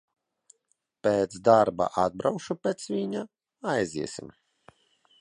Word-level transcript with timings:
Pēc 1.07 1.35
darba 1.49 1.89
atbraukšu 2.05 2.59
pēc 2.65 2.91
viņa, 2.97 3.25
aiziesim. 3.75 4.37